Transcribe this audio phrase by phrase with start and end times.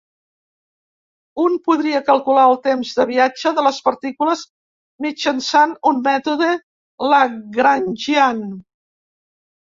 [1.43, 4.41] Un podria calcular els temps de viatge de les partícules
[5.07, 6.49] mitjançant un mètode
[7.13, 8.43] Lagrangian.